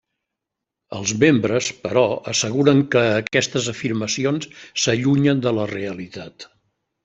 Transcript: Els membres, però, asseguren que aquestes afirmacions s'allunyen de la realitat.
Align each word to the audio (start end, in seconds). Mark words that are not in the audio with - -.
Els 0.99 1.11
membres, 1.23 1.67
però, 1.83 2.03
asseguren 2.33 2.81
que 2.95 3.05
aquestes 3.19 3.69
afirmacions 3.75 4.51
s'allunyen 4.85 5.47
de 5.49 5.55
la 5.61 5.71
realitat. 5.77 6.53